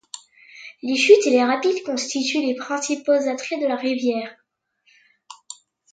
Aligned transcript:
Les 0.81 0.95
chutes 0.95 1.27
et 1.27 1.29
les 1.29 1.43
rapides 1.43 1.83
constituent 1.83 2.41
les 2.43 2.55
principaux 2.55 3.11
attraits 3.11 3.61
de 3.61 3.67
la 3.67 3.75
rivière. 3.75 4.35